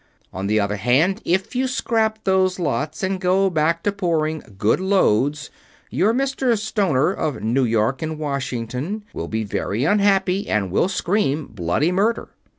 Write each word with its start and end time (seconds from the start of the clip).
On 0.33 0.47
the 0.47 0.59
other 0.59 0.77
hand, 0.77 1.21
if 1.25 1.55
you 1.55 1.67
scrap 1.67 2.23
those 2.23 2.57
lots 2.57 3.03
and 3.03 3.21
go 3.21 3.51
back 3.51 3.83
to 3.83 3.91
pouring 3.91 4.41
good 4.57 4.79
loads, 4.79 5.51
your 5.91 6.11
Mr. 6.11 6.57
Stoner, 6.57 7.11
of 7.13 7.43
New 7.43 7.65
York 7.65 8.01
and 8.01 8.17
Washington, 8.17 9.03
will 9.13 9.27
be 9.27 9.43
very 9.43 9.83
unhappy 9.83 10.49
and 10.49 10.71
will 10.71 10.87
scream 10.89 11.45
bloody 11.45 11.91
murder. 11.91 12.29